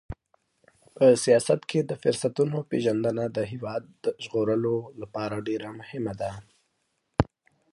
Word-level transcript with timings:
په 0.95 1.05
سیاست 1.23 1.61
کې 1.69 1.79
د 1.83 1.91
فرصتونو 2.01 2.57
پیژندنه 2.71 3.23
د 3.37 3.39
هېواد 3.51 3.83
د 4.03 4.05
ژغورلو 4.23 4.75
لپاره 5.01 5.35
ډېره 5.47 5.69
مهمه 5.79 6.13
ده. 6.21 6.31